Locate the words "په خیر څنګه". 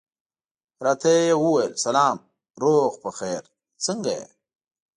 3.03-4.11